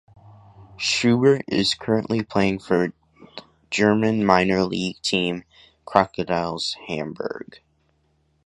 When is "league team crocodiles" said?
4.63-6.75